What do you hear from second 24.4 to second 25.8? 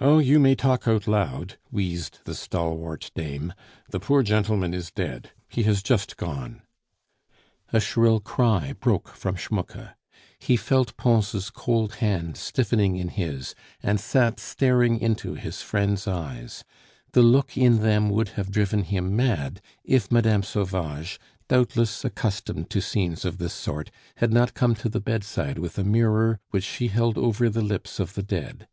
come to the bedside with